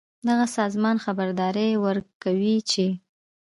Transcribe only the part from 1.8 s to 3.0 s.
ورکوي چې